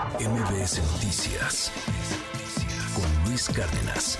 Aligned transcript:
MBS 0.00 0.80
Noticias 0.94 1.70
con 2.94 3.28
Luis 3.28 3.50
Cárdenas. 3.50 4.18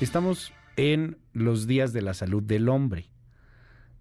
Estamos 0.00 0.52
en 0.76 1.18
los 1.32 1.66
días 1.66 1.92
de 1.92 2.00
la 2.00 2.14
salud 2.14 2.44
del 2.44 2.68
hombre. 2.68 3.10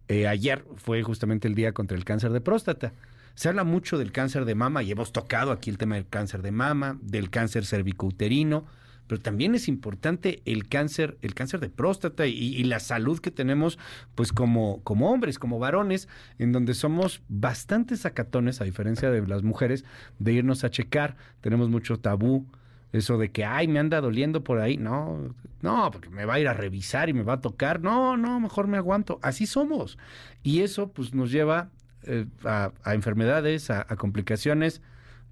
Eh, 0.07 0.27
ayer 0.27 0.63
fue 0.75 1.01
justamente 1.01 1.47
el 1.47 1.55
día 1.55 1.73
contra 1.73 1.97
el 1.97 2.05
cáncer 2.05 2.31
de 2.31 2.41
próstata. 2.41 2.93
Se 3.33 3.49
habla 3.49 3.63
mucho 3.63 3.97
del 3.97 4.11
cáncer 4.11 4.45
de 4.45 4.53
mama 4.53 4.83
y 4.83 4.91
hemos 4.91 5.11
tocado 5.11 5.51
aquí 5.51 5.71
el 5.71 5.79
tema 5.79 5.95
del 5.95 6.07
cáncer 6.07 6.44
de 6.44 6.51
mama, 6.51 6.99
del 7.01 7.31
cáncer 7.31 7.65
cervicouterino, 7.65 8.67
pero 9.08 9.22
también 9.22 9.56
es 9.56 9.67
importante 9.67 10.42
el 10.46 10.67
cáncer, 10.67 11.17
el 11.21 11.33
cáncer 11.33 11.60
de 11.60 11.69
próstata 11.69 12.26
y, 12.26 12.63
la 12.63 12.79
salud 12.79 13.20
que 13.20 13.31
tenemos, 13.31 13.78
pues 14.15 14.31
como, 14.33 14.81
como 14.83 15.12
hombres, 15.12 15.38
como 15.38 15.60
varones, 15.60 16.08
en 16.39 16.52
donde 16.52 16.73
somos 16.73 17.21
bastante 17.27 17.98
sacatones, 17.98 18.62
a 18.62 18.63
diferencia 18.63 19.12
de 19.12 19.26
las 19.27 19.44
mujeres, 19.44 19.85
de 20.17 20.34
irnos 20.34 20.63
a 20.63 20.71
checar. 20.71 21.16
Tenemos 21.41 21.70
mucho 21.70 21.99
tabú. 21.99 22.48
Eso 22.91 23.17
de 23.17 23.29
que, 23.29 23.43
ay, 23.43 23.67
me 23.67 23.79
anda 23.79 23.99
doliendo 23.99 24.43
por 24.43 24.59
ahí. 24.59 24.77
No, 24.77 25.35
no, 25.62 25.91
porque 25.91 26.09
me 26.09 26.26
va 26.26 26.35
a 26.35 26.40
ir 26.40 26.48
a 26.48 26.53
revisar 26.53 27.09
y 27.09 27.13
me 27.13 27.23
va 27.23 27.34
a 27.34 27.41
tocar. 27.41 27.81
No, 27.81 28.15
no, 28.15 28.40
mejor 28.40 28.67
me 28.67 28.77
aguanto. 28.77 29.20
Así 29.21 29.45
somos. 29.45 29.98
Y 30.43 30.62
eso, 30.62 30.91
pues, 30.93 31.13
nos 31.13 31.29
lleva 31.29 31.70
eh, 32.03 32.26
a, 32.45 32.71
enfermedades, 32.93 33.70
a, 33.70 33.81
a 33.81 33.95
complicaciones, 33.98 34.81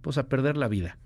pues, 0.01 0.17
a 0.17 0.27
perder 0.27 0.57
la 0.57 0.67
vida. 0.67 0.97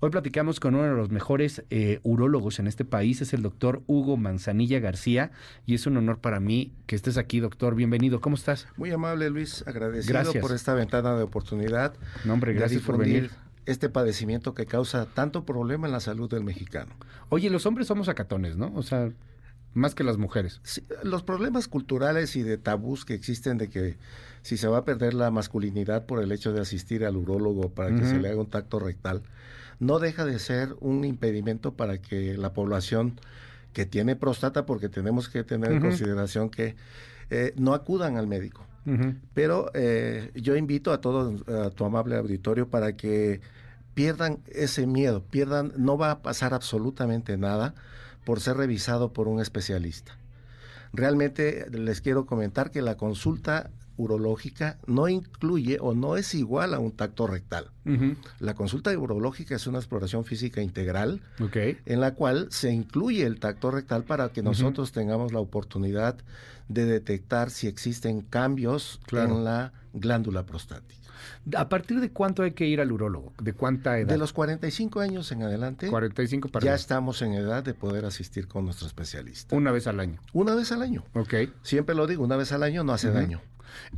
Hoy 0.00 0.10
platicamos 0.10 0.60
con 0.60 0.76
uno 0.76 0.84
de 0.84 0.94
los 0.94 1.10
mejores 1.10 1.64
eh, 1.70 1.98
urólogos 2.04 2.60
en 2.60 2.68
este 2.68 2.84
país, 2.84 3.20
es 3.20 3.34
el 3.34 3.42
doctor 3.42 3.82
Hugo 3.88 4.16
Manzanilla 4.16 4.78
García, 4.78 5.32
y 5.66 5.74
es 5.74 5.88
un 5.88 5.96
honor 5.96 6.20
para 6.20 6.38
mí 6.38 6.72
que 6.86 6.94
estés 6.94 7.16
aquí, 7.16 7.40
doctor. 7.40 7.74
Bienvenido, 7.74 8.20
¿cómo 8.20 8.36
estás? 8.36 8.68
Muy 8.76 8.92
amable, 8.92 9.28
Luis, 9.28 9.64
agradecido 9.66 10.34
por 10.40 10.52
esta 10.52 10.72
ventana 10.74 11.16
de 11.16 11.24
oportunidad. 11.24 11.94
No, 12.24 12.34
hombre, 12.34 12.52
gracias 12.52 12.82
por 12.82 12.96
venir 12.96 13.32
este 13.66 13.88
padecimiento 13.88 14.54
que 14.54 14.66
causa 14.66 15.06
tanto 15.06 15.44
problema 15.44 15.88
en 15.88 15.92
la 15.92 16.00
salud 16.00 16.30
del 16.30 16.44
mexicano. 16.44 16.92
Oye, 17.28 17.50
los 17.50 17.66
hombres 17.66 17.88
somos 17.88 18.08
acatones, 18.08 18.56
¿no? 18.56 18.72
O 18.76 18.84
sea, 18.84 19.10
más 19.74 19.96
que 19.96 20.04
las 20.04 20.16
mujeres. 20.16 20.60
los 21.02 21.24
problemas 21.24 21.66
culturales 21.66 22.36
y 22.36 22.44
de 22.44 22.56
tabús 22.56 23.04
que 23.04 23.14
existen 23.14 23.58
de 23.58 23.68
que 23.68 23.96
si 24.42 24.58
se 24.58 24.68
va 24.68 24.78
a 24.78 24.84
perder 24.84 25.14
la 25.14 25.32
masculinidad 25.32 26.06
por 26.06 26.22
el 26.22 26.30
hecho 26.30 26.52
de 26.52 26.60
asistir 26.60 27.04
al 27.04 27.16
urólogo 27.16 27.70
para 27.70 27.92
que 27.92 28.04
se 28.04 28.20
le 28.20 28.28
haga 28.28 28.40
un 28.40 28.48
tacto 28.48 28.78
rectal, 28.78 29.22
no 29.80 29.98
deja 29.98 30.24
de 30.24 30.38
ser 30.38 30.74
un 30.80 31.04
impedimento 31.04 31.74
para 31.74 31.98
que 31.98 32.36
la 32.36 32.52
población 32.52 33.20
que 33.72 33.86
tiene 33.86 34.16
próstata, 34.16 34.66
porque 34.66 34.88
tenemos 34.88 35.28
que 35.28 35.44
tener 35.44 35.72
en 35.72 35.80
consideración 35.80 36.50
que 36.50 36.74
eh, 37.30 37.52
no 37.56 37.74
acudan 37.74 38.16
al 38.16 38.26
médico. 38.26 38.64
Pero 39.34 39.70
eh, 39.74 40.30
yo 40.34 40.56
invito 40.56 40.92
a 40.92 41.02
todo 41.02 41.36
a 41.46 41.68
tu 41.68 41.84
amable 41.84 42.16
auditorio 42.16 42.68
para 42.70 42.96
que 42.96 43.42
pierdan 43.92 44.38
ese 44.46 44.86
miedo, 44.86 45.22
pierdan, 45.22 45.72
no 45.76 45.98
va 45.98 46.10
a 46.10 46.22
pasar 46.22 46.54
absolutamente 46.54 47.36
nada 47.36 47.74
por 48.24 48.40
ser 48.40 48.56
revisado 48.56 49.12
por 49.12 49.28
un 49.28 49.40
especialista. 49.40 50.16
Realmente 50.94 51.66
les 51.70 52.00
quiero 52.00 52.24
comentar 52.24 52.70
que 52.70 52.80
la 52.80 52.96
consulta 52.96 53.70
urológica 53.98 54.78
no 54.86 55.08
incluye 55.08 55.76
o 55.80 55.94
no 55.94 56.16
es 56.16 56.34
igual 56.34 56.72
a 56.72 56.78
un 56.78 56.92
tacto 56.92 57.26
rectal. 57.26 57.70
La 58.38 58.54
consulta 58.54 58.96
urológica 58.96 59.54
es 59.54 59.66
una 59.66 59.78
exploración 59.78 60.24
física 60.24 60.62
integral 60.62 61.20
en 61.84 62.00
la 62.00 62.14
cual 62.14 62.48
se 62.50 62.70
incluye 62.70 63.26
el 63.26 63.40
tacto 63.40 63.70
rectal 63.70 64.04
para 64.04 64.30
que 64.30 64.42
nosotros 64.42 64.92
tengamos 64.92 65.32
la 65.32 65.40
oportunidad 65.40 66.16
de 66.68 66.84
detectar 66.84 67.50
si 67.50 67.66
existen 67.66 68.20
cambios 68.20 69.00
en 69.10 69.44
la 69.44 69.72
glándula 69.92 70.46
prostática. 70.46 70.98
¿A 71.56 71.68
partir 71.68 72.00
de 72.00 72.10
cuánto 72.10 72.42
hay 72.42 72.52
que 72.52 72.66
ir 72.66 72.80
al 72.80 72.92
urólogo? 72.92 73.32
¿De 73.40 73.52
cuánta 73.52 73.98
edad? 73.98 74.08
De 74.08 74.18
los 74.18 74.32
45 74.32 75.00
años 75.00 75.32
en 75.32 75.42
adelante. 75.42 75.88
45 75.88 76.50
Ya 76.60 76.74
estamos 76.74 77.22
en 77.22 77.34
edad 77.34 77.62
de 77.64 77.74
poder 77.74 78.04
asistir 78.04 78.48
con 78.48 78.64
nuestro 78.64 78.86
especialista. 78.86 79.56
Una 79.56 79.72
vez 79.72 79.86
al 79.86 80.00
año. 80.00 80.20
Una 80.32 80.54
vez 80.54 80.72
al 80.72 80.82
año. 80.82 81.04
Ok. 81.14 81.34
Siempre 81.62 81.94
lo 81.94 82.06
digo, 82.06 82.24
una 82.24 82.36
vez 82.36 82.52
al 82.52 82.62
año 82.62 82.84
no 82.84 82.92
hace 82.92 83.10
daño. 83.10 83.40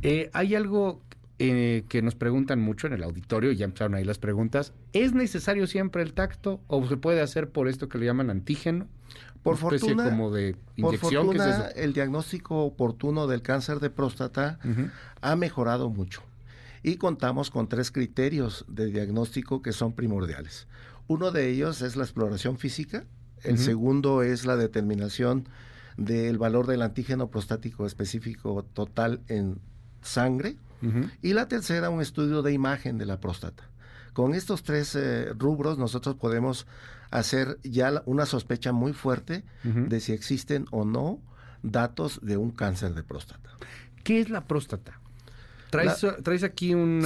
Eh, 0.01 0.29
hay 0.33 0.55
algo 0.55 1.01
eh, 1.39 1.83
que 1.89 2.01
nos 2.01 2.15
preguntan 2.15 2.59
mucho 2.59 2.87
en 2.87 2.93
el 2.93 3.03
auditorio, 3.03 3.51
ya 3.51 3.65
empezaron 3.65 3.95
ahí 3.95 4.03
las 4.03 4.19
preguntas. 4.19 4.73
¿Es 4.93 5.13
necesario 5.13 5.67
siempre 5.67 6.03
el 6.03 6.13
tacto 6.13 6.61
o 6.67 6.87
se 6.87 6.97
puede 6.97 7.21
hacer 7.21 7.49
por 7.49 7.67
esto 7.67 7.89
que 7.89 7.97
le 7.97 8.05
llaman 8.05 8.29
antígeno? 8.29 8.87
Por 9.43 9.57
fortuna, 9.57 10.03
como 10.07 10.31
de 10.31 10.55
inyección, 10.75 11.25
por 11.25 11.35
fortuna 11.35 11.67
el 11.75 11.93
diagnóstico 11.93 12.63
oportuno 12.63 13.25
del 13.25 13.41
cáncer 13.41 13.79
de 13.79 13.89
próstata 13.89 14.59
ha 15.19 15.35
mejorado 15.35 15.89
mucho 15.89 16.21
y 16.83 16.97
contamos 16.97 17.49
con 17.49 17.67
tres 17.67 17.91
criterios 17.91 18.65
de 18.67 18.87
diagnóstico 18.87 19.61
que 19.61 19.71
son 19.71 19.93
primordiales. 19.93 20.67
Uno 21.07 21.31
de 21.31 21.49
ellos 21.49 21.81
es 21.81 21.95
la 21.95 22.03
exploración 22.03 22.57
física, 22.57 23.03
el 23.43 23.57
segundo 23.57 24.21
es 24.21 24.45
la 24.45 24.55
determinación 24.55 25.47
del 25.97 26.37
valor 26.37 26.67
del 26.67 26.81
antígeno 26.81 27.29
prostático 27.29 27.85
específico 27.85 28.65
total 28.73 29.21
en 29.27 29.59
sangre. 30.01 30.57
Y 31.21 31.33
la 31.33 31.47
tercera, 31.47 31.91
un 31.91 32.01
estudio 32.01 32.41
de 32.41 32.53
imagen 32.53 32.97
de 32.97 33.05
la 33.05 33.19
próstata. 33.19 33.69
Con 34.13 34.33
estos 34.33 34.63
tres 34.63 34.95
eh, 34.95 35.31
rubros 35.37 35.77
nosotros 35.77 36.15
podemos 36.15 36.65
hacer 37.11 37.59
ya 37.63 38.01
una 38.05 38.25
sospecha 38.25 38.71
muy 38.71 38.93
fuerte 38.93 39.43
de 39.63 39.99
si 39.99 40.11
existen 40.11 40.65
o 40.71 40.83
no 40.83 41.19
datos 41.61 42.19
de 42.23 42.37
un 42.37 42.49
cáncer 42.49 42.95
de 42.95 43.03
próstata. 43.03 43.51
¿Qué 44.03 44.21
es 44.21 44.29
la 44.31 44.45
próstata? 44.45 44.99
Traes, 45.69 46.05
traes 46.23 46.43
aquí 46.43 46.73
un, 46.73 47.05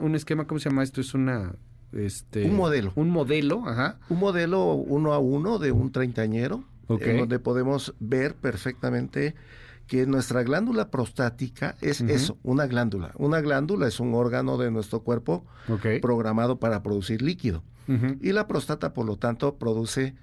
un, 0.00 0.14
esquema, 0.14 0.46
¿cómo 0.46 0.58
se 0.58 0.68
llama 0.68 0.82
esto? 0.82 1.00
Es 1.00 1.14
una... 1.14 1.54
Este, 1.92 2.44
un 2.44 2.56
modelo. 2.56 2.92
Un 2.96 3.10
modelo, 3.10 3.68
ajá. 3.68 3.98
Un 4.08 4.18
modelo 4.18 4.74
uno 4.74 5.12
a 5.12 5.18
uno 5.18 5.58
de 5.58 5.72
un 5.72 5.92
treintañero 5.92 6.64
en 7.00 7.18
donde 7.18 7.38
podemos 7.38 7.94
ver 8.00 8.34
perfectamente 8.34 9.34
que 9.86 10.06
nuestra 10.06 10.42
glándula 10.42 10.90
prostática 10.90 11.76
es 11.80 12.00
eso, 12.00 12.38
una 12.42 12.66
glándula. 12.66 13.12
Una 13.16 13.40
glándula 13.40 13.88
es 13.88 14.00
un 14.00 14.14
órgano 14.14 14.56
de 14.56 14.70
nuestro 14.70 15.00
cuerpo 15.00 15.44
programado 16.00 16.58
para 16.58 16.82
producir 16.82 17.22
líquido. 17.22 17.62
Y 18.20 18.32
la 18.32 18.46
próstata, 18.46 18.94
por 18.94 19.06
lo 19.06 19.16
tanto, 19.16 19.56
produce 19.56 20.14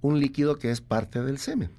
un 0.00 0.18
líquido 0.18 0.58
que 0.58 0.70
es 0.70 0.80
parte 0.80 1.22
del 1.22 1.38
semen. 1.38 1.70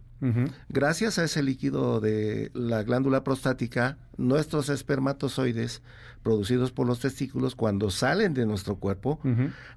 Gracias 0.67 1.17
a 1.17 1.23
ese 1.23 1.41
líquido 1.43 1.99
de 2.01 2.51
la 2.53 2.83
glándula 2.83 3.23
prostática, 3.23 3.97
nuestros 4.17 4.69
espermatozoides 4.69 5.81
producidos 6.23 6.71
por 6.71 6.85
los 6.85 6.99
testículos, 6.99 7.55
cuando 7.55 7.89
salen 7.89 8.33
de 8.33 8.45
nuestro 8.45 8.75
cuerpo, 8.77 9.19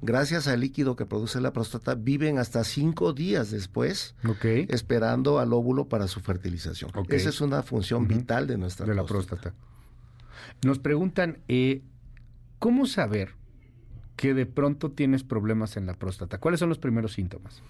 gracias 0.01 0.49
al 0.49 0.61
líquido 0.61 0.97
que 0.97 1.07
produce 1.07 1.41
la 1.41 1.53
próstata, 1.53 1.95
viven 1.95 2.39
hasta 2.39 2.65
cinco 2.65 3.13
días 3.13 3.51
después, 3.51 4.17
esperando 4.69 5.39
al 5.39 5.53
óvulo 5.53 5.89
para 5.89 6.09
su 6.09 6.21
fertilización. 6.21 6.91
Esa 7.09 7.29
es 7.29 7.41
una 7.41 7.63
función 7.63 8.09
vital 8.09 8.47
de 8.47 8.59
nuestra 8.59 8.87
de 8.87 8.95
la 8.95 9.05
próstata. 9.05 9.55
Nos 10.65 10.79
preguntan, 10.79 11.39
eh, 11.49 11.83
¿cómo 12.59 12.87
saber 12.87 13.35
que 14.17 14.35
de 14.35 14.47
pronto 14.47 14.91
tienes 14.91 15.23
problemas 15.23 15.77
en 15.77 15.87
la 15.87 15.95
próstata? 15.95 16.39
¿Cuáles 16.39 16.61
son 16.61 16.69
los 16.69 16.79
primeros 16.79 17.13
síntomas? 17.13 17.63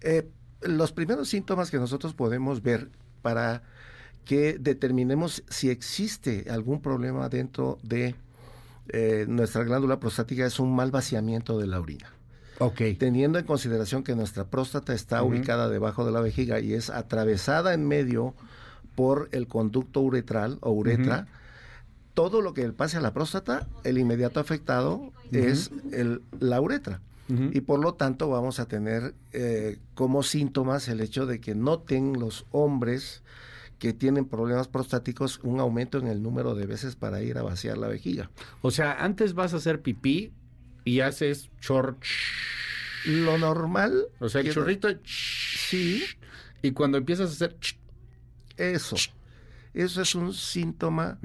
Eh, 0.00 0.30
los 0.62 0.92
primeros 0.92 1.28
síntomas 1.28 1.70
que 1.70 1.78
nosotros 1.78 2.14
podemos 2.14 2.62
ver 2.62 2.90
para 3.22 3.62
que 4.24 4.58
determinemos 4.58 5.42
si 5.48 5.70
existe 5.70 6.46
algún 6.50 6.82
problema 6.82 7.28
dentro 7.28 7.78
de 7.82 8.14
eh, 8.88 9.26
nuestra 9.28 9.64
glándula 9.64 10.00
prostática 10.00 10.46
es 10.46 10.58
un 10.58 10.74
mal 10.74 10.90
vaciamiento 10.90 11.58
de 11.58 11.66
la 11.66 11.80
orina. 11.80 12.12
Okay. 12.58 12.94
Teniendo 12.94 13.38
en 13.38 13.46
consideración 13.46 14.02
que 14.02 14.16
nuestra 14.16 14.44
próstata 14.48 14.92
está 14.92 15.22
ubicada 15.22 15.68
debajo 15.68 16.04
de 16.04 16.10
la 16.10 16.20
vejiga 16.20 16.58
y 16.58 16.74
es 16.74 16.90
atravesada 16.90 17.72
en 17.72 17.86
medio 17.86 18.34
por 18.96 19.28
el 19.30 19.46
conducto 19.46 20.00
uretral 20.00 20.58
o 20.60 20.72
uretra, 20.72 21.28
todo 22.14 22.42
lo 22.42 22.52
que 22.52 22.68
pase 22.72 22.96
a 22.96 23.00
la 23.00 23.12
próstata, 23.12 23.68
el 23.84 23.96
inmediato 23.96 24.40
afectado 24.40 25.12
es 25.30 25.70
el, 25.92 26.22
la 26.40 26.60
uretra 26.60 27.00
y 27.28 27.60
por 27.60 27.78
lo 27.78 27.92
tanto 27.92 28.30
vamos 28.30 28.58
a 28.58 28.68
tener 28.68 29.14
eh, 29.32 29.78
como 29.94 30.22
síntomas 30.22 30.88
el 30.88 31.02
hecho 31.02 31.26
de 31.26 31.40
que 31.40 31.54
noten 31.54 32.18
los 32.18 32.46
hombres 32.52 33.22
que 33.78 33.92
tienen 33.92 34.24
problemas 34.24 34.66
prostáticos 34.68 35.40
un 35.42 35.60
aumento 35.60 35.98
en 35.98 36.06
el 36.08 36.22
número 36.22 36.54
de 36.54 36.66
veces 36.66 36.96
para 36.96 37.22
ir 37.22 37.38
a 37.38 37.42
vaciar 37.42 37.78
la 37.78 37.88
vejiga. 37.88 38.30
O 38.62 38.70
sea, 38.70 39.04
antes 39.04 39.34
vas 39.34 39.54
a 39.54 39.58
hacer 39.58 39.82
pipí 39.82 40.32
y 40.84 41.00
haces 41.00 41.50
chor... 41.60 41.96
Lo 43.04 43.38
normal... 43.38 44.06
O 44.18 44.28
sea, 44.28 44.40
el 44.40 44.52
chorrito... 44.52 44.88
Sí. 45.04 46.02
Y 46.62 46.72
cuando 46.72 46.98
empiezas 46.98 47.30
a 47.30 47.32
hacer... 47.32 47.56
Eso. 48.56 48.96
Eso 49.74 50.02
es 50.02 50.14
un 50.16 50.34
síntoma 50.34 51.20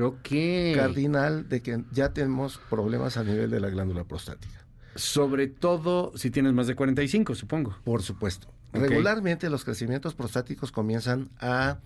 cardinal 0.76 1.50
de 1.50 1.62
que 1.62 1.84
ya 1.92 2.14
tenemos 2.14 2.60
problemas 2.70 3.18
a 3.18 3.24
nivel 3.24 3.50
de 3.50 3.60
la 3.60 3.70
glándula 3.70 4.04
prostática. 4.04 4.64
Sobre 4.96 5.48
todo 5.48 6.12
si 6.16 6.30
tienes 6.32 6.54
más 6.54 6.68
de 6.68 6.76
45, 6.76 7.36
supongo. 7.36 7.76
Por 7.84 8.04
supuesto. 8.04 8.48
Regularmente 8.74 9.50
los 9.50 9.64
crecimientos 9.66 10.16
prostáticos 10.16 10.72
comienzan 10.72 11.30
a 11.40 11.78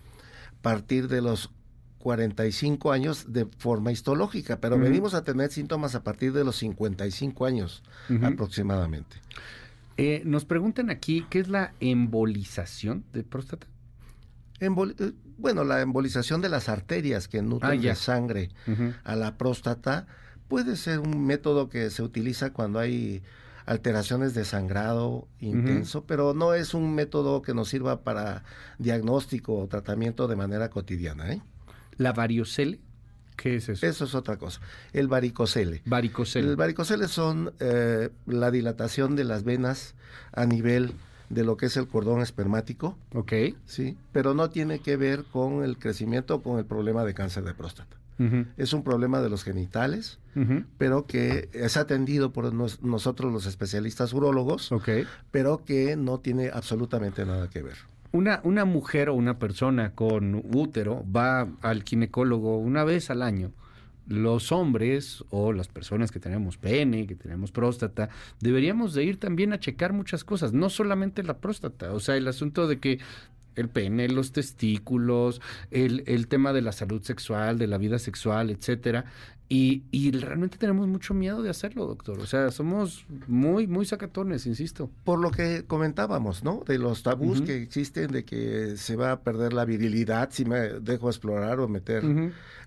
partir 0.62 1.08
de 1.08 1.22
los 1.22 1.52
45 2.00 2.92
años 2.92 3.26
de 3.34 3.46
forma 3.58 3.92
histológica, 3.92 4.60
pero 4.62 4.78
venimos 4.80 5.14
a 5.14 5.24
tener 5.24 5.52
síntomas 5.52 5.96
a 5.96 6.04
partir 6.04 6.32
de 6.32 6.44
los 6.46 6.56
55 6.58 7.46
años 7.46 7.84
aproximadamente. 8.24 9.18
Eh, 9.98 10.22
nos 10.26 10.46
preguntan 10.46 10.90
aquí, 10.90 11.26
¿qué 11.30 11.40
es 11.40 11.48
la 11.50 11.74
embolización 11.80 13.04
de 13.14 13.24
próstata? 13.24 13.68
Embol- 14.60 14.96
eh, 15.00 15.14
bueno, 15.38 15.64
la 15.64 15.82
embolización 15.82 16.40
de 16.42 16.50
las 16.50 16.70
arterias 16.70 17.28
que 17.28 17.42
nutren 17.42 17.72
Ah, 17.72 17.76
de 17.90 17.96
sangre 17.96 18.50
a 19.04 19.16
la 19.16 19.38
próstata 19.38 20.08
puede 20.48 20.76
ser 20.76 21.00
un 21.00 21.26
método 21.26 21.70
que 21.70 21.90
se 21.90 22.04
utiliza 22.04 22.52
cuando 22.52 22.80
hay 22.80 23.24
alteraciones 23.66 24.34
de 24.34 24.46
sangrado 24.46 25.28
intenso, 25.42 26.06
pero 26.06 26.34
no 26.34 26.54
es 26.54 26.74
un 26.74 26.96
método 26.96 27.42
que 27.42 27.54
nos 27.54 27.68
sirva 27.68 28.02
para 28.02 28.44
diagnóstico 28.80 29.60
o 29.60 29.68
tratamiento 29.68 30.28
de 30.28 30.38
manera 30.38 30.70
cotidiana. 30.70 31.34
¿eh? 31.34 31.42
¿La 31.98 32.14
variocele? 32.14 32.80
¿Qué 33.36 33.58
es 33.58 33.70
eso? 33.70 33.86
Eso 33.86 34.06
es 34.06 34.16
otra 34.16 34.38
cosa. 34.38 34.62
El 34.94 35.08
varicocele. 35.10 35.82
varicocele. 35.86 36.50
El 36.50 36.56
varicocele 36.56 37.08
son 37.08 37.54
eh, 37.60 38.10
la 38.26 38.52
dilatación 38.52 39.16
de 39.16 39.26
las 39.26 39.44
venas 39.44 39.96
a 40.32 40.46
nivel 40.46 40.94
de 41.30 41.44
lo 41.44 41.58
que 41.58 41.66
es 41.66 41.76
el 41.78 41.88
cordón 41.88 42.22
espermático, 42.22 42.98
ok. 43.14 43.34
¿sí? 43.66 43.98
Pero 44.14 44.34
no 44.34 44.50
tiene 44.50 44.80
que 44.80 44.96
ver 44.96 45.26
con 45.26 45.64
el 45.64 45.78
crecimiento 45.78 46.36
o 46.36 46.42
con 46.42 46.58
el 46.58 46.66
problema 46.66 47.04
de 47.04 47.14
cáncer 47.14 47.44
de 47.44 47.54
próstata. 47.54 47.98
Es 48.58 48.74
un 48.74 48.84
problema 48.84 49.22
de 49.22 49.30
los 49.30 49.44
genitales, 49.44 50.20
pero 50.78 51.06
que 51.06 51.50
es 51.54 51.78
atendido 51.78 52.32
por 52.34 52.52
nos- 52.54 52.82
nosotros 52.82 53.32
los 53.32 53.46
especialistas 53.46 54.14
urólogos, 54.14 54.72
Ok. 54.72 54.90
pero 55.32 55.64
que 55.66 55.96
no 55.96 56.20
tiene 56.20 56.50
absolutamente 56.54 57.26
nada 57.26 57.50
que 57.50 57.62
ver. 57.62 57.76
Una, 58.12 58.40
una 58.44 58.64
mujer 58.66 59.10
o 59.10 59.14
una 59.16 59.38
persona 59.38 59.92
con 59.94 60.42
útero 60.54 61.04
va 61.14 61.48
al 61.62 61.84
ginecólogo 61.84 62.58
una 62.58 62.84
vez 62.84 63.10
al 63.10 63.22
año. 63.22 63.52
Los 64.08 64.54
hombres 64.54 65.26
o 65.32 65.52
las 65.52 65.68
personas 65.68 66.12
que 66.14 66.20
tenemos 66.22 66.56
pene, 66.58 67.06
que 67.08 67.16
tenemos 67.16 67.52
próstata, 67.52 68.08
deberíamos 68.40 68.94
de 68.94 69.04
ir 69.04 69.20
también 69.20 69.52
a 69.52 69.60
checar 69.60 69.92
muchas 69.92 70.24
cosas, 70.24 70.54
no 70.54 70.70
solamente 70.70 71.22
la 71.24 71.40
próstata, 71.40 71.92
o 71.92 72.00
sea, 72.00 72.16
el 72.16 72.28
asunto 72.30 72.68
de 72.68 72.80
que 72.80 73.00
el 73.58 73.70
pene, 73.70 74.08
los 74.10 74.32
testículos, 74.32 75.42
el, 75.72 76.04
el 76.08 76.28
tema 76.28 76.54
de 76.54 76.62
la 76.62 76.72
salud 76.72 77.02
sexual, 77.02 77.58
de 77.58 77.68
la 77.68 77.78
vida 77.78 78.00
sexual, 78.00 78.50
etcétera. 78.50 79.06
Y, 79.50 79.84
y 79.92 80.12
realmente 80.12 80.58
tenemos 80.58 80.88
mucho 80.90 81.14
miedo 81.14 81.42
de 81.42 81.50
hacerlo, 81.50 81.86
doctor. 81.86 82.20
O 82.20 82.26
sea, 82.26 82.52
somos 82.52 83.06
muy, 83.28 83.66
muy 83.66 83.86
sacatones, 83.86 84.46
insisto. 84.46 84.92
Por 85.06 85.20
lo 85.20 85.32
que 85.32 85.64
comentábamos, 85.66 86.44
¿no? 86.44 86.64
De 86.68 86.78
los 86.78 87.02
tabús 87.02 87.42
que 87.42 87.62
existen, 87.64 88.12
de 88.12 88.26
que 88.26 88.76
se 88.76 88.98
va 88.98 89.14
a 89.14 89.20
perder 89.22 89.54
la 89.54 89.64
virilidad 89.64 90.30
si 90.32 90.44
me 90.44 90.58
dejo 90.82 91.08
explorar 91.10 91.62
o 91.62 91.70
meter 91.70 92.04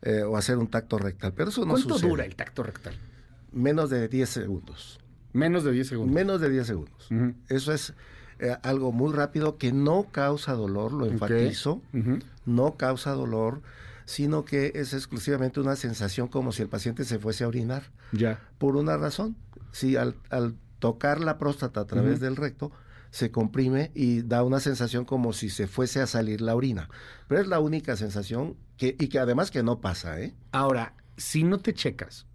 eh, 0.00 0.22
o 0.22 0.38
hacer 0.38 0.56
un 0.56 0.68
tacto 0.68 0.96
rectal. 0.96 1.34
Pero 1.34 1.50
eso 1.50 1.66
no 1.66 1.72
¿Cuánto 1.74 1.94
sucede. 1.94 2.08
dura 2.08 2.24
el 2.24 2.34
tacto 2.34 2.62
rectal? 2.62 2.94
Menos 3.52 3.90
de 3.90 4.08
10 4.08 4.28
segundos. 4.30 4.98
Menos 5.34 5.64
de 5.64 5.72
10 5.72 5.86
segundos. 5.86 6.14
Menos 6.14 6.40
de 6.40 6.48
10 6.48 6.66
segundos. 6.66 7.08
Eso 7.48 7.74
es 7.74 7.92
eh, 8.40 8.56
algo 8.62 8.92
muy 8.92 9.12
rápido 9.12 9.58
que 9.58 9.72
no 9.72 10.08
causa 10.10 10.54
dolor, 10.54 10.92
lo 10.92 11.06
enfatizo, 11.06 11.82
no 12.46 12.76
causa 12.76 13.12
dolor, 13.12 13.62
sino 14.04 14.44
que 14.44 14.72
es 14.74 14.94
exclusivamente 14.94 15.60
una 15.60 15.76
sensación 15.76 16.28
como 16.28 16.52
si 16.52 16.62
el 16.62 16.68
paciente 16.68 17.04
se 17.04 17.18
fuese 17.18 17.44
a 17.44 17.48
orinar. 17.48 17.84
Ya. 18.12 18.40
Por 18.58 18.76
una 18.76 18.96
razón, 18.96 19.36
si 19.72 19.96
al, 19.96 20.16
al 20.30 20.56
tocar 20.78 21.20
la 21.20 21.38
próstata 21.38 21.80
a 21.80 21.86
través 21.86 22.18
del 22.18 22.36
recto, 22.36 22.72
se 23.10 23.30
comprime 23.30 23.90
y 23.94 24.22
da 24.22 24.42
una 24.42 24.60
sensación 24.60 25.04
como 25.04 25.32
si 25.32 25.50
se 25.50 25.66
fuese 25.66 26.00
a 26.00 26.06
salir 26.06 26.40
la 26.40 26.54
orina. 26.54 26.88
Pero 27.28 27.40
es 27.40 27.46
la 27.46 27.60
única 27.60 27.96
sensación 27.96 28.56
que, 28.76 28.96
y 28.98 29.08
que 29.08 29.18
además 29.18 29.50
que 29.50 29.62
no 29.62 29.80
pasa, 29.80 30.20
¿eh? 30.20 30.34
Ahora, 30.52 30.94
si 31.16 31.44
no 31.44 31.58
te 31.58 31.74
checas 31.74 32.26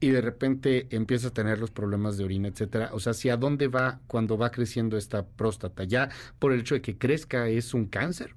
y 0.00 0.10
de 0.10 0.20
repente 0.20 0.86
empiezas 0.90 1.32
a 1.32 1.34
tener 1.34 1.58
los 1.58 1.70
problemas 1.70 2.16
de 2.16 2.24
orina, 2.24 2.48
etcétera, 2.48 2.90
o 2.92 3.00
sea, 3.00 3.14
si 3.14 3.30
a 3.30 3.36
dónde 3.36 3.68
va 3.68 4.00
cuando 4.06 4.38
va 4.38 4.50
creciendo 4.50 4.96
esta 4.96 5.26
próstata, 5.26 5.84
ya 5.84 6.08
por 6.38 6.52
el 6.52 6.60
hecho 6.60 6.74
de 6.74 6.82
que 6.82 6.98
crezca 6.98 7.48
es 7.48 7.74
un 7.74 7.86
cáncer. 7.86 8.34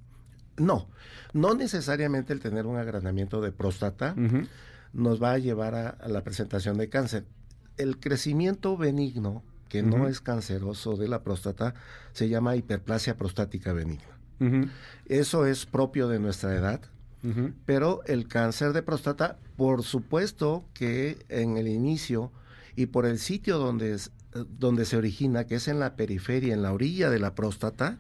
No, 0.58 0.90
no 1.34 1.54
necesariamente 1.54 2.34
el 2.34 2.40
tener 2.40 2.66
un 2.66 2.78
agranamiento 2.78 3.42
de 3.42 3.52
próstata 3.52 4.16
nos 4.94 5.22
va 5.22 5.34
a 5.34 5.38
llevar 5.38 5.76
a, 5.76 5.90
a 5.90 6.08
la 6.10 6.24
presentación 6.24 6.78
de 6.78 6.90
cáncer. 6.90 7.26
El 7.78 8.00
crecimiento 8.00 8.76
benigno, 8.76 9.44
que 9.70 9.82
no 9.82 10.08
es 10.08 10.20
canceroso 10.20 10.98
de 10.98 11.08
la 11.08 11.24
próstata, 11.24 11.74
se 12.12 12.28
llama 12.28 12.56
hiperplasia 12.56 13.18
prostática 13.18 13.72
benigna. 13.72 14.18
Eso 15.06 15.46
es 15.46 15.66
propio 15.66 16.08
de 16.08 16.20
nuestra 16.20 16.56
edad, 16.56 16.82
Pero 17.66 18.02
el 18.06 18.28
cáncer 18.28 18.74
de 18.74 18.82
próstata, 18.84 19.38
por 19.58 19.84
supuesto 19.84 20.66
que 20.74 21.24
en 21.30 21.58
el 21.58 21.68
inicio 21.68 22.32
y 22.76 22.88
por 22.88 23.06
el 23.06 23.20
sitio 23.20 23.58
donde, 23.60 23.94
es- 23.94 24.12
donde 24.58 24.86
se 24.86 24.98
origina, 24.98 25.46
que 25.46 25.56
es 25.56 25.68
en 25.68 25.80
la 25.80 25.96
periferia, 25.96 26.54
en 26.54 26.62
la 26.64 26.74
orilla 26.74 27.10
de 27.10 27.20
la 27.20 27.36
próstata, 27.36 28.00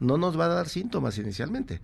no 0.00 0.16
nos 0.18 0.38
va 0.38 0.44
a 0.46 0.48
dar 0.54 0.68
síntomas 0.68 1.18
inicialmente. 1.18 1.80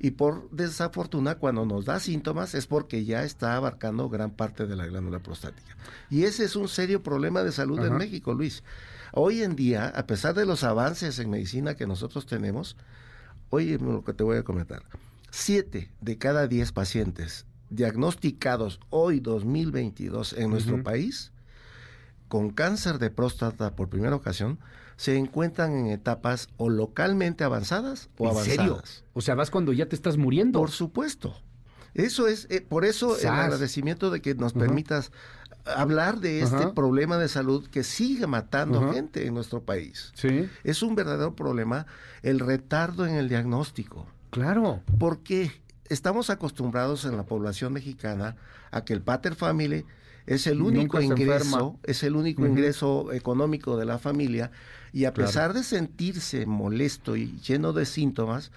Y 0.00 0.12
por 0.12 0.48
desafortuna, 0.50 1.36
cuando 1.38 1.64
nos 1.66 1.84
da 1.84 1.98
síntomas 1.98 2.54
es 2.54 2.66
porque 2.68 3.04
ya 3.04 3.24
está 3.24 3.56
abarcando 3.56 4.08
gran 4.08 4.30
parte 4.30 4.66
de 4.66 4.76
la 4.76 4.86
glándula 4.86 5.18
prostática. 5.20 5.76
Y 6.08 6.22
ese 6.24 6.44
es 6.44 6.54
un 6.56 6.68
serio 6.68 7.02
problema 7.02 7.42
de 7.42 7.50
salud 7.52 7.78
en. 7.78 7.96
México, 7.98 8.32
Luis. 8.34 8.62
Hoy 9.12 9.42
en 9.42 9.56
día, 9.56 9.88
a 9.88 10.06
pesar 10.06 10.34
de 10.34 10.46
los 10.46 10.62
avances 10.62 11.18
en 11.18 11.30
medicina 11.30 11.74
que 11.74 11.86
nosotros 11.88 12.26
tenemos, 12.26 12.76
oye 13.50 13.78
lo 13.78 14.04
que 14.04 14.12
te 14.12 14.22
voy 14.22 14.36
a 14.36 14.42
comentar. 14.44 14.82
Siete 15.30 15.90
de 16.00 16.18
cada 16.18 16.46
diez 16.46 16.72
pacientes 16.72 17.46
diagnosticados 17.70 18.80
hoy 18.88 19.20
2022 19.20 20.32
en 20.32 20.50
nuestro 20.50 20.82
país 20.82 21.32
con 22.28 22.48
cáncer 22.50 22.98
de 22.98 23.10
próstata 23.10 23.76
por 23.76 23.90
primera 23.90 24.16
ocasión 24.16 24.58
se 24.96 25.16
encuentran 25.16 25.72
en 25.74 25.86
etapas 25.88 26.48
o 26.56 26.70
localmente 26.70 27.44
avanzadas 27.44 28.08
o 28.16 28.24
¿En 28.24 28.30
avanzadas. 28.30 28.56
serio? 28.56 28.82
O 29.12 29.20
sea, 29.20 29.34
vas 29.34 29.50
cuando 29.50 29.72
ya 29.72 29.86
te 29.86 29.94
estás 29.96 30.16
muriendo. 30.16 30.58
Por 30.58 30.70
supuesto. 30.70 31.36
Eso 31.94 32.26
es, 32.26 32.46
eh, 32.50 32.60
por 32.60 32.84
eso 32.84 33.18
el 33.18 33.26
agradecimiento 33.28 34.10
de 34.10 34.20
que 34.20 34.34
nos 34.34 34.52
permitas 34.54 35.10
hablar 35.64 36.20
de 36.20 36.42
este 36.42 36.68
problema 36.68 37.18
de 37.18 37.28
salud 37.28 37.66
que 37.68 37.82
sigue 37.84 38.26
matando 38.26 38.80
Ajá. 38.82 38.94
gente 38.94 39.26
en 39.26 39.34
nuestro 39.34 39.62
país. 39.62 40.12
Sí, 40.14 40.48
Es 40.64 40.82
un 40.82 40.94
verdadero 40.94 41.34
problema 41.36 41.86
el 42.22 42.40
retardo 42.40 43.06
en 43.06 43.14
el 43.14 43.28
diagnóstico. 43.28 44.06
Claro. 44.30 44.82
¿Por 44.98 45.22
qué? 45.22 45.52
Estamos 45.88 46.30
acostumbrados 46.30 47.04
en 47.04 47.16
la 47.16 47.24
población 47.24 47.72
mexicana 47.72 48.36
a 48.70 48.84
que 48.84 48.92
el 48.92 49.02
pater 49.02 49.34
family 49.34 49.86
es 50.28 50.46
el 50.46 50.62
único 50.62 51.00
ingreso, 51.00 51.78
es 51.82 52.02
el 52.02 52.14
único 52.16 52.46
ingreso 52.46 53.12
económico 53.12 53.76
de 53.76 53.84
la 53.86 53.98
familia 53.98 54.50
y 54.92 55.04
a 55.04 55.12
Claro. 55.12 55.26
pesar 55.28 55.52
de 55.54 55.62
sentirse 55.64 56.46
molesto 56.46 57.16
y 57.16 57.38
lleno 57.40 57.72
de 57.72 57.84
síntomas, 57.84 58.50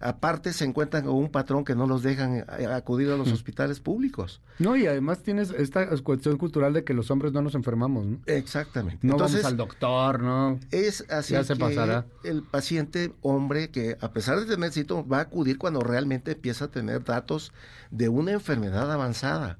aparte 0.00 0.52
se 0.52 0.64
encuentran 0.64 1.04
con 1.04 1.14
un 1.14 1.30
patrón 1.30 1.64
que 1.64 1.74
no 1.74 1.86
los 1.86 2.02
dejan 2.02 2.44
eh, 2.58 2.66
acudir 2.66 3.10
a 3.10 3.16
los 3.16 3.32
hospitales 3.32 3.80
públicos. 3.80 4.40
No, 4.58 4.76
y 4.76 4.86
además 4.86 5.22
tienes 5.22 5.50
esta 5.50 5.86
cuestión 6.02 6.36
cultural 6.36 6.72
de 6.74 6.84
que 6.84 6.94
los 6.94 7.10
hombres 7.10 7.32
no 7.32 7.42
nos 7.42 7.54
enfermamos, 7.54 8.06
¿no? 8.06 8.18
Exactamente. 8.26 9.06
No 9.06 9.14
Entonces, 9.14 9.42
vamos 9.42 9.52
al 9.52 9.56
doctor, 9.56 10.22
¿no? 10.22 10.60
Es 10.70 11.04
así 11.10 11.32
Ya 11.32 11.42
se 11.44 11.54
que 11.54 11.60
pasará. 11.60 12.06
el 12.22 12.42
paciente 12.42 13.12
hombre 13.22 13.70
que 13.70 13.96
a 14.00 14.12
pesar 14.12 14.38
de 14.40 14.46
tener 14.46 14.72
síntomas 14.72 15.06
va 15.10 15.18
a 15.18 15.22
acudir 15.22 15.58
cuando 15.58 15.80
realmente 15.80 16.32
empieza 16.32 16.66
a 16.66 16.68
tener 16.68 17.02
datos 17.04 17.52
de 17.90 18.08
una 18.08 18.32
enfermedad 18.32 18.90
avanzada. 18.92 19.58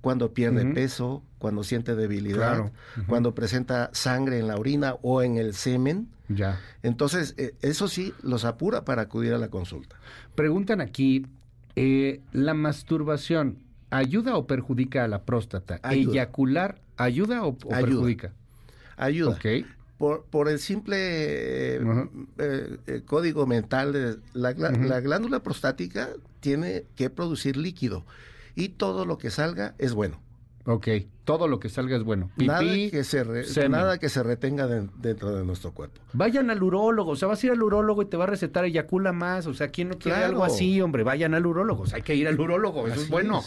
Cuando 0.00 0.32
pierde 0.32 0.64
peso, 0.74 1.22
cuando 1.38 1.64
siente 1.64 1.94
debilidad, 1.96 2.36
Claro. 2.56 2.70
Cuando 3.08 3.34
presenta 3.34 3.90
sangre 3.92 4.38
en 4.38 4.46
la 4.46 4.56
orina 4.56 4.94
o 5.02 5.22
en 5.22 5.36
el 5.36 5.54
semen. 5.54 6.08
Ya. 6.28 6.60
Entonces, 6.82 7.34
eh, 7.36 7.54
eso 7.62 7.88
sí 7.88 8.12
los 8.22 8.44
apura 8.44 8.84
para 8.84 9.02
acudir 9.02 9.32
a 9.34 9.38
la 9.38 9.48
consulta. 9.48 9.96
Preguntan 10.34 10.80
aquí, 10.80 11.26
eh, 11.74 12.20
¿la 12.32 12.54
masturbación 12.54 13.58
ayuda 13.90 14.36
o 14.36 14.46
perjudica 14.46 15.04
a 15.04 15.08
la 15.08 15.22
próstata? 15.22 15.80
Ayuda. 15.82 16.12
¿Eyacular 16.12 16.80
ayuda 16.96 17.44
o, 17.44 17.48
o 17.64 17.74
Ayuda. 17.74 17.80
perjudica? 17.80 18.32
Ayuda. 18.96 19.30
Ok. 19.32 19.46
Por, 19.98 20.24
por 20.26 20.48
el 20.48 20.60
simple 20.60 21.76
eh, 21.76 23.02
código 23.04 23.46
mental 23.46 23.92
de 23.92 24.16
la, 24.32 24.52
la 24.52 25.00
glándula 25.00 25.42
prostática 25.42 26.10
tiene 26.40 26.84
que 26.94 27.10
producir 27.10 27.56
líquido 27.56 28.04
y 28.58 28.70
todo 28.70 29.04
lo 29.06 29.18
que 29.18 29.30
salga 29.30 29.74
es 29.78 29.94
bueno. 29.94 30.20
Ok. 30.64 30.88
Todo 31.24 31.48
lo 31.48 31.60
que 31.60 31.68
salga 31.70 31.96
es 31.96 32.02
bueno. 32.02 32.30
Pipí, 32.36 32.46
nada 32.46 32.62
que 32.62 33.04
se 33.04 33.24
re- 33.24 33.68
nada 33.70 33.98
que 33.98 34.08
se 34.10 34.22
retenga 34.22 34.66
de- 34.66 34.88
dentro 34.98 35.34
de 35.34 35.44
nuestro 35.44 35.72
cuerpo. 35.72 36.00
Vayan 36.12 36.50
al 36.50 36.62
urólogo, 36.62 37.12
o 37.12 37.16
sea, 37.16 37.28
vas 37.28 37.42
a 37.42 37.46
ir 37.46 37.52
al 37.52 37.62
urólogo 37.62 38.02
y 38.02 38.06
te 38.06 38.16
va 38.18 38.24
a 38.24 38.26
recetar 38.26 38.64
eyacula 38.66 39.12
más, 39.12 39.46
o 39.46 39.54
sea, 39.54 39.68
¿quién 39.68 39.88
no 39.88 39.94
quiere 39.98 40.18
Claro. 40.18 40.32
algo 40.32 40.44
así, 40.44 40.80
hombre? 40.82 41.04
Vayan 41.04 41.34
al 41.34 41.46
urólogo, 41.46 41.84
o 41.84 41.86
sea, 41.86 41.96
hay 41.96 42.02
que 42.02 42.14
ir 42.16 42.28
al 42.28 42.38
urólogo, 42.38 42.86
eso 42.88 43.00
es 43.00 43.08
bueno. 43.08 43.38
es. 43.40 43.46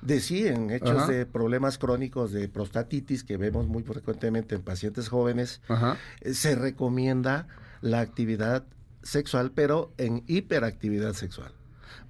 De 0.00 0.20
sí, 0.20 0.46
en 0.46 0.70
hechos 0.70 0.90
Ajá. 1.02 1.06
de 1.12 1.26
problemas 1.26 1.76
crónicos 1.76 2.30
de 2.32 2.48
prostatitis 2.48 3.24
que 3.24 3.36
vemos 3.36 3.66
muy 3.66 3.82
frecuentemente 3.82 4.54
en 4.54 4.62
pacientes 4.62 5.08
jóvenes, 5.08 5.60
Ajá. 5.68 5.96
eh, 6.20 6.32
se 6.34 6.54
recomienda 6.54 7.48
la 7.82 8.00
actividad 8.00 8.64
sexual, 9.02 9.50
pero 9.54 9.92
en 9.98 10.22
hiperactividad 10.28 11.14
sexual. 11.14 11.52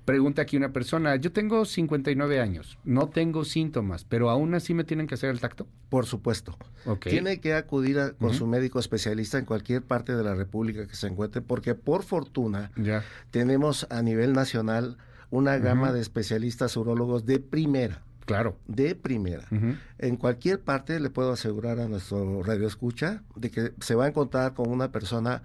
Pregunta 0.08 0.40
aquí 0.40 0.56
una 0.56 0.72
persona, 0.72 1.16
yo 1.16 1.32
tengo 1.32 1.66
59 1.66 2.40
años, 2.40 2.78
no 2.82 3.10
tengo 3.10 3.44
síntomas, 3.44 4.04
pero 4.04 4.30
aún 4.30 4.54
así 4.54 4.72
me 4.72 4.82
tienen 4.84 5.06
que 5.06 5.12
hacer 5.16 5.28
el 5.28 5.38
tacto. 5.38 5.66
Por 5.90 6.06
supuesto. 6.06 6.56
Tiene 7.02 7.40
que 7.40 7.52
acudir 7.52 7.98
a- 7.98 8.12
con 8.12 8.32
su 8.32 8.46
médico 8.46 8.78
especialista 8.80 9.36
en 9.38 9.44
cualquier 9.44 9.82
parte 9.82 10.16
de 10.16 10.24
la 10.24 10.34
República 10.34 10.86
que 10.86 10.94
se 10.96 11.08
encuentre, 11.08 11.42
porque 11.42 11.74
por 11.74 12.04
fortuna 12.04 12.70
Ya. 12.76 13.04
tenemos 13.30 13.86
a 13.90 14.00
nivel 14.00 14.32
nacional 14.32 14.96
una 15.28 15.58
gama 15.58 15.92
de 15.92 16.00
especialistas 16.00 16.74
urólogos 16.78 17.26
de 17.26 17.38
primera, 17.38 18.00
Claro. 18.24 18.56
de 18.66 18.94
primera. 18.94 19.44
En 19.98 20.16
cualquier 20.16 20.58
parte 20.60 21.00
le 21.00 21.10
puedo 21.10 21.32
asegurar 21.32 21.80
a 21.80 21.86
nuestro 21.86 22.42
radio 22.42 22.66
escucha 22.66 23.24
de 23.36 23.50
que 23.50 23.72
se 23.80 23.94
va 23.94 24.06
a 24.06 24.08
encontrar 24.08 24.54
con 24.54 24.70
una 24.70 24.90
persona 24.90 25.42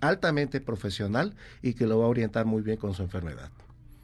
altamente 0.00 0.62
profesional 0.62 1.34
y 1.60 1.74
que 1.74 1.86
lo 1.86 1.98
va 1.98 2.06
a 2.06 2.08
orientar 2.08 2.46
muy 2.46 2.62
bien 2.62 2.78
con 2.78 2.94
su 2.94 3.02
enfermedad. 3.02 3.50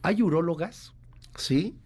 ¿Hay 0.03 0.23
urólogas? 0.23 0.93
Sí, 1.37 1.77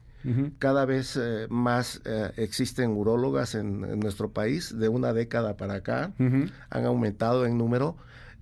cada 0.58 0.85
vez 0.87 1.16
eh, 1.16 1.46
más 1.50 2.00
eh, 2.04 2.32
existen 2.37 2.90
urólogas 2.90 3.54
en, 3.54 3.85
en 3.85 4.00
nuestro 4.00 4.32
país, 4.32 4.76
de 4.76 4.88
una 4.88 5.12
década 5.12 5.56
para 5.56 5.75
acá, 5.75 6.12
han 6.18 6.85
aumentado 6.85 7.46
en 7.46 7.56
número. 7.56 7.96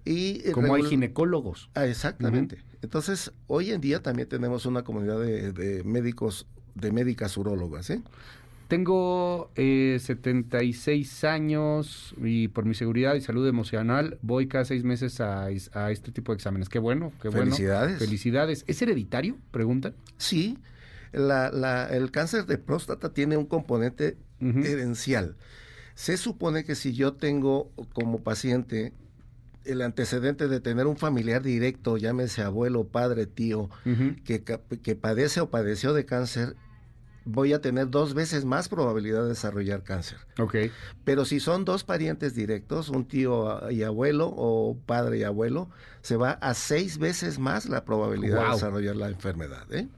Y 0.07 0.49
eh, 0.49 0.53
Como 0.53 0.75
hay 0.75 0.83
ginecólogos. 0.85 1.69
Ah, 1.75 1.87
exactamente. 1.87 2.63
Entonces, 2.81 3.33
hoy 3.49 3.71
en 3.71 3.81
día 3.81 4.03
también 4.03 4.29
tenemos 4.29 4.65
una 4.67 4.83
comunidad 4.83 5.21
de, 5.21 5.53
de 5.53 5.85
médicos, 5.85 6.47
de 6.75 6.91
médicas 6.91 7.37
urólogas, 7.37 7.91
¿eh? 7.91 8.03
Tengo 8.69 9.51
eh, 9.57 9.99
76 10.01 11.25
años 11.25 12.15
y 12.23 12.49
por 12.49 12.65
mi 12.65 12.75
seguridad 12.75 13.15
y 13.15 13.21
salud 13.21 13.47
emocional 13.47 14.19
voy 14.23 14.49
cada 14.49 14.65
seis 14.65 14.85
meses 14.85 15.21
a, 15.21 15.51
este 15.51 16.13
tipo 16.13 16.33
de 16.33 16.37
exámenes. 16.37 16.69
Qué 16.69 16.79
bueno, 16.79 17.13
qué 17.21 17.29
bueno. 17.29 17.45
Felicidades. 17.45 17.99
Felicidades. 17.99 18.65
¿Es 18.67 18.81
hereditario? 18.81 19.37
Preguntan. 19.51 19.95
Sí, 20.17 20.59
la, 21.13 21.51
la- 21.51 21.87
el 21.89 22.11
cáncer 22.11 22.47
de 22.47 22.59
próstata 22.59 23.13
tiene 23.13 23.37
un 23.37 23.47
componente 23.47 24.17
Ujú. 24.41 24.61
herencial. 24.61 25.37
Se 25.95 26.17
supone 26.17 26.65
que 26.65 26.75
si 26.75 26.95
yo 26.95 27.13
tengo 27.15 27.71
como 27.93 28.23
paciente 28.23 28.93
el 29.65 29.81
antecedente 29.83 30.49
de 30.49 30.61
tener 30.61 30.87
un 30.87 30.97
familiar 30.97 31.43
directo, 31.43 31.97
llámese 31.97 32.43
abuelo, 32.43 32.89
padre, 32.89 33.27
tío, 33.27 33.71
que 34.25 34.97
padece 34.97 35.41
o 35.41 35.51
padeció 35.51 35.93
de 35.95 36.05
cáncer, 36.05 36.57
voy 37.25 37.53
a 37.53 37.61
tener 37.61 37.89
dos 37.91 38.15
veces 38.15 38.45
más 38.45 38.69
probabilidad 38.69 39.23
de 39.23 39.29
desarrollar 39.31 39.83
cáncer. 39.83 40.19
Ok. 40.39 40.57
Pero 41.05 41.25
si 41.25 41.41
son 41.41 41.65
dos 41.65 41.85
parientes 41.85 42.35
directos, 42.35 42.89
un 42.89 43.07
tío 43.07 43.71
y 43.71 43.83
abuelo 43.83 44.33
o 44.37 44.77
padre 44.87 45.19
y 45.19 45.23
abuelo, 45.25 45.69
se 46.03 46.17
va 46.17 46.33
a 46.33 46.55
seis 46.55 46.99
veces 46.99 47.39
más 47.39 47.67
la 47.69 47.85
probabilidad 47.85 48.47
de 48.47 48.53
desarrollar 48.53 48.97
la 48.97 49.09
enfermedad. 49.09 49.65
¿eh? 49.73 49.89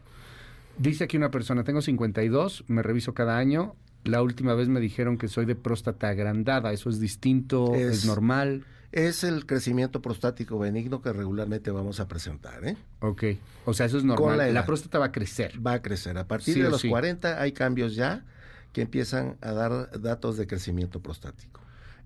Dice 0.78 1.04
aquí 1.04 1.16
una 1.16 1.30
persona, 1.30 1.64
tengo 1.64 1.83
52, 1.83 2.64
me 2.68 2.83
reviso 2.83 3.14
cada 3.14 3.38
año. 3.38 3.75
La 4.04 4.23
última 4.23 4.54
vez 4.54 4.68
me 4.68 4.78
dijeron 4.78 5.18
que 5.18 5.26
soy 5.26 5.47
de 5.47 5.56
próstata 5.56 6.09
agrandada. 6.09 6.73
¿Eso 6.73 6.90
es 6.90 7.00
distinto? 7.00 7.75
¿Es, 7.75 7.99
Es- 7.99 8.04
normal? 8.04 8.64
Es 8.93 9.25
el 9.25 9.47
crecimiento 9.47 10.00
prostático 10.00 10.59
benigno 10.59 11.02
que 11.02 11.12
regularmente 11.12 11.71
vamos 11.71 12.00
a 12.00 12.09
presentar. 12.09 12.64
¿eh? 12.64 12.76
Ok. 13.00 13.25
O 13.64 13.75
sea, 13.75 13.87
eso 13.87 13.99
es 13.99 14.05
normal. 14.05 14.52
la 14.55 14.64
próstata 14.66 14.99
va 14.99 15.07
a 15.07 15.12
crecer. 15.12 15.55
Va 15.64 15.73
a 15.75 15.83
crecer. 15.83 16.16
A 16.19 16.26
partir 16.26 16.55
Sí 16.55 16.61
de 16.61 16.71
los 16.71 16.81
sí. 16.81 16.88
40 16.88 17.40
hay 17.40 17.52
cambios 17.52 17.95
ya 17.95 18.25
que 18.73 18.83
empiezan 18.83 19.37
a 19.40 19.52
dar 19.52 20.00
datos 20.00 20.37
de 20.37 20.47
crecimiento 20.47 21.00
prostático. 21.00 21.61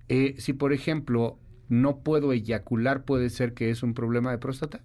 Eh, 0.09 0.37
si, 0.39 0.53
por 0.53 0.73
ejemplo, 0.73 1.39
no 1.69 1.99
puedo 1.99 2.33
eyacular, 2.33 3.05
¿puede 3.05 3.31
ser 3.31 3.55
que 3.55 3.71
es 3.71 3.83
un 3.83 3.95
problema 3.95 4.31
de 4.31 4.39
próstata? 4.39 4.81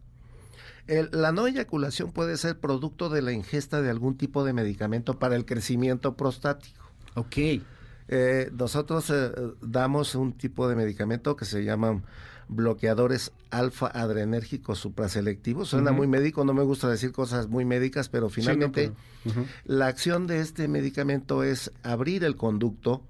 El- 0.88 1.10
la 1.12 1.32
no 1.32 1.48
eyaculación 1.48 2.12
puede 2.12 2.38
ser 2.38 2.60
producto 2.60 3.10
de 3.10 3.22
la 3.24 3.32
ingesta 3.32 3.82
de 3.82 3.90
algún 3.90 4.18
tipo 4.18 4.44
de 4.44 4.54
medicamento 4.54 5.18
para 5.18 5.36
el 5.36 5.46
crecimiento 5.46 6.16
prostático. 6.16 6.86
Ok. 7.16 7.38
Eh, 8.08 8.52
nosotros 8.54 9.10
eh, 9.10 9.32
damos 9.62 10.16
un 10.16 10.34
tipo 10.34 10.68
de 10.68 10.76
medicamento 10.76 11.36
que 11.36 11.46
se 11.46 11.64
llaman 11.64 12.04
bloqueadores 12.48 13.32
alfa 13.50 13.88
adrenérgicos 13.88 14.78
supraselectivos. 14.80 15.70
Suena 15.70 15.92
muy 15.92 16.06
médico, 16.08 16.46
no 16.46 16.54
me 16.54 16.64
gusta 16.64 16.88
decir 16.88 17.12
cosas 17.12 17.48
muy 17.48 17.66
médicas, 17.66 18.08
pero 18.10 18.30
finalmente 18.30 18.86
Sí, 18.86 18.90
no, 18.90 18.96
pero- 19.34 19.42
Ujú. 19.42 19.50
la 19.66 19.88
acción 19.88 20.28
de 20.28 20.40
este 20.42 20.68
medicamento 20.68 21.44
es 21.44 21.72
abrir 21.82 22.24
el 22.24 22.36
conducto 22.36 23.02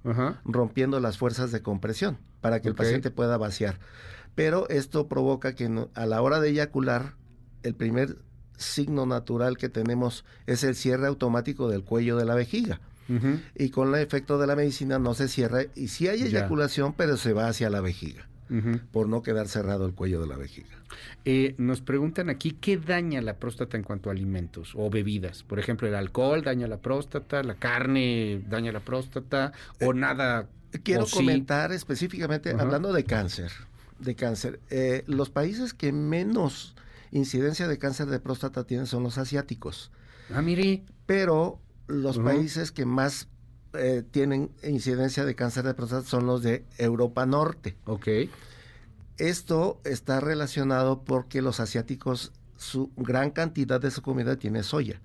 rompiendo 0.46 1.00
las 1.02 1.18
fuerzas 1.18 1.52
de 1.52 1.62
compresión 1.62 2.18
para 2.40 2.62
que 2.62 2.70
el 2.70 2.76
paciente 2.76 3.12
pueda 3.12 3.38
vaciar. 3.38 3.80
Pero 4.36 4.70
esto 4.70 5.08
provoca 5.08 5.54
que 5.56 5.68
no- 5.68 5.90
a 5.96 6.06
la 6.06 6.22
hora 6.22 6.40
de 6.40 6.50
eyacular, 6.50 7.16
el 7.64 7.76
primer 7.76 8.20
signo 8.58 9.06
natural 9.06 9.58
que 9.58 9.68
tenemos 9.68 10.24
es 10.46 10.64
el 10.64 10.76
cierre 10.76 11.08
automático 11.08 11.68
del 11.68 11.84
cuello 11.84 12.16
de 12.16 12.24
la 12.24 12.36
vejiga 12.36 12.80
Y 13.56 13.70
con 13.70 13.94
el 13.94 14.02
efecto 14.02 14.38
de 14.38 14.48
la 14.48 14.56
medicina 14.56 14.98
no 15.00 15.14
se 15.14 15.28
cierra 15.28 15.64
y 15.76 15.90
sí 15.90 16.08
hay 16.08 16.20
Ya. 16.20 16.26
eyaculación, 16.26 16.94
pero 16.94 17.18
se 17.18 17.34
va 17.34 17.48
hacia 17.48 17.70
la 17.70 17.82
vejiga 17.82 18.28
por 18.92 19.10
no 19.10 19.24
quedar 19.24 19.48
cerrado 19.48 19.86
el 19.88 19.94
cuello 19.94 20.22
de 20.22 20.28
la 20.28 20.38
vejiga. 20.38 20.70
Eh, 21.26 21.56
nos 21.58 21.82
preguntan 21.82 22.30
aquí, 22.30 22.52
¿qué 22.52 22.78
daña 22.78 23.20
la 23.22 23.38
próstata 23.38 23.76
en 23.76 23.82
cuanto 23.84 24.10
a 24.10 24.14
alimentos 24.14 24.74
o 24.76 24.90
bebidas? 24.92 25.42
Por 25.44 25.58
ejemplo, 25.60 25.88
el 25.88 25.96
alcohol 25.96 26.44
daña 26.44 26.68
la 26.68 26.78
próstata, 26.78 27.42
la 27.42 27.56
carne 27.56 28.44
daña 28.48 28.72
la 28.72 28.82
próstata 28.82 29.52
o 29.82 29.94
nada. 29.94 30.48
Quiero 30.84 31.04
o 31.04 31.08
sí. 31.08 31.16
comentar 31.16 31.72
específicamente, 31.72 32.52
hablando 32.52 32.94
de 32.94 33.04
cáncer, 33.04 33.52
de 34.00 34.14
cáncer, 34.16 34.60
eh, 34.70 35.04
los 35.08 35.30
países 35.32 35.74
que 35.74 35.92
menos 35.92 36.76
incidencia 37.12 37.68
de 37.68 37.78
cáncer 37.80 38.08
de 38.08 38.20
próstata 38.20 38.64
tienen 38.66 38.86
son 38.86 39.02
los 39.04 39.18
asiáticos, 39.18 39.92
Ah, 40.34 40.42
mire. 40.42 40.84
pero 41.06 41.60
los 41.88 42.20
países 42.20 42.72
que 42.72 42.86
más 42.86 43.28
eh, 43.74 44.04
tienen 44.10 44.52
incidencia 44.64 45.26
de 45.26 45.36
cáncer 45.36 45.66
de 45.66 45.74
próstata 45.74 46.08
son 46.08 46.26
los 46.26 46.42
de 46.42 46.66
Europa 46.78 47.26
Norte. 47.26 47.76
Ok. 47.86 48.08
Esto 49.18 49.80
está 49.84 50.20
relacionado 50.20 51.04
porque 51.04 51.42
los 51.42 51.60
asiáticos, 51.60 52.32
su 52.58 52.92
gran 52.98 53.32
cantidad 53.32 53.80
de 53.80 53.92
su 53.92 54.02
comida 54.02 54.38
tiene 54.38 54.64
soya. 54.64 55.02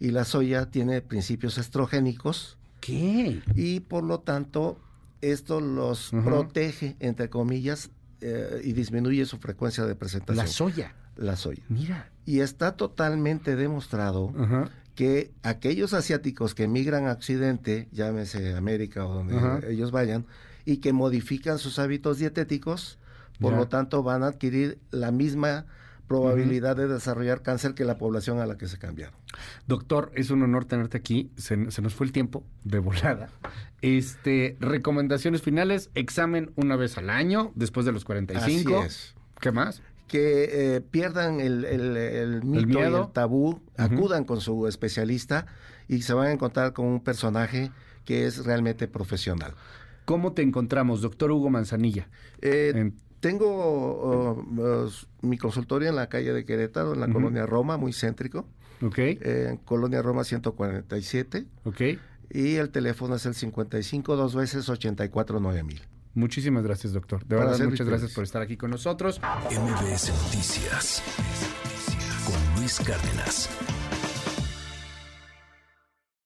Y 0.00 0.10
la 0.10 0.24
soya 0.24 0.70
tiene 0.70 1.02
principios 1.02 1.56
estrogénicos 1.58 2.58
¿Qué? 2.80 3.42
y 3.54 3.80
por 3.80 4.02
lo 4.04 4.20
tanto 4.20 4.78
esto 5.20 5.60
los 5.60 6.10
protege, 6.10 6.96
entre 7.00 7.30
comillas, 7.30 7.90
eh, 8.20 8.60
y 8.62 8.72
disminuye 8.72 9.24
su 9.24 9.38
frecuencia 9.38 9.84
de 9.84 9.94
presentación. 9.94 10.44
La 10.44 10.50
soya. 10.50 10.94
La 11.16 11.36
soya. 11.36 11.62
Mira. 11.68 12.10
Y 12.26 12.40
está 12.40 12.76
totalmente 12.76 13.56
demostrado. 13.56 14.32
Que 14.94 15.32
aquellos 15.42 15.92
asiáticos 15.94 16.54
que 16.54 16.64
emigran 16.64 17.06
a 17.06 17.12
Occidente, 17.12 17.88
llámese 17.92 18.54
América 18.54 19.06
o 19.06 19.14
donde 19.14 19.36
Ajá. 19.36 19.60
ellos 19.68 19.90
vayan, 19.90 20.26
y 20.64 20.78
que 20.78 20.92
modifican 20.92 21.58
sus 21.58 21.78
hábitos 21.78 22.18
dietéticos, 22.18 22.98
por 23.40 23.52
Ya. 23.52 23.58
lo 23.58 23.68
tanto 23.68 24.02
van 24.02 24.22
a 24.22 24.28
adquirir 24.28 24.78
la 24.90 25.10
misma 25.10 25.66
probabilidad 26.06 26.76
de 26.76 26.86
desarrollar 26.86 27.42
cáncer 27.42 27.74
que 27.74 27.84
la 27.84 27.96
población 27.98 28.38
a 28.38 28.46
la 28.46 28.56
que 28.58 28.68
se 28.68 28.78
cambiaron. 28.78 29.14
Doctor, 29.66 30.12
es 30.14 30.30
un 30.30 30.42
honor 30.42 30.66
tenerte 30.66 30.98
aquí. 30.98 31.30
Se, 31.36 31.70
se 31.70 31.82
nos 31.82 31.94
fue 31.94 32.06
el 32.06 32.12
tiempo 32.12 32.44
de 32.62 32.78
volada. 32.78 33.30
Este, 33.82 34.56
recomendaciones 34.60 35.42
finales, 35.42 35.90
examen 35.94 36.52
una 36.56 36.76
vez 36.76 36.96
al 36.98 37.10
año, 37.10 37.52
después 37.54 37.84
de 37.86 37.92
los 37.92 38.04
45. 38.04 38.78
Así 38.78 38.86
es. 38.86 39.14
¿Qué 39.40 39.50
más? 39.50 39.82
Que 40.08 40.76
eh, 40.76 40.80
pierdan 40.80 41.40
el, 41.40 41.64
el- 41.64 41.96
el 41.96 42.44
mito 42.44 42.78
y 42.78 42.82
el 43.06 43.12
tabú, 43.12 43.60
acudan 43.76 44.24
con 44.24 44.40
su 44.40 44.66
especialista 44.66 45.46
y 45.88 46.02
se 46.02 46.12
van 46.14 46.26
a 46.28 46.32
encontrar 46.32 46.72
con 46.72 46.86
un 46.86 47.00
personaje 47.00 47.70
que 48.04 48.26
es 48.26 48.44
realmente 48.44 48.86
profesional. 48.86 49.54
¿Cómo 50.04 50.32
te 50.32 50.42
encontramos, 50.42 51.00
doctor 51.00 51.30
Hugo 51.32 51.48
Manzanilla? 51.50 52.08
Eh, 52.42 52.72
En- 52.74 52.94
Tengo 53.20 53.48
oh, 53.48 54.90
mi 55.22 55.38
consultorio 55.38 55.88
en 55.88 55.96
la 55.96 56.10
calle 56.10 56.34
de 56.34 56.44
Querétaro, 56.44 56.92
en 56.92 57.00
la 57.00 57.08
colonia 57.08 57.46
Roma, 57.46 57.78
muy 57.78 57.92
céntrico, 57.94 58.46
ok, 58.82 58.98
eh, 58.98 59.46
en 59.52 59.56
colonia 59.56 60.02
Roma 60.02 60.24
147, 60.24 61.46
ok. 61.64 61.80
y 62.30 62.56
el 62.56 62.68
teléfono 62.68 63.14
es 63.14 63.24
el 63.24 63.34
55 63.34 64.16
dos 64.16 64.34
veces 64.34 64.68
84 64.68 65.40
9000. 65.40 65.80
Muchísimas 66.14 66.62
gracias, 66.62 66.92
doctor. 66.92 67.24
De 67.24 67.36
Para 67.36 67.50
verdad, 67.50 67.66
muchas 67.66 67.86
gracias 67.86 68.12
por 68.12 68.24
estar 68.24 68.42
aquí 68.42 68.56
con 68.56 68.70
nosotros. 68.70 69.20
MBS 69.50 70.12
Noticias 70.24 71.02
con 72.24 72.60
Luis 72.60 72.78
Cárdenas. 72.80 73.48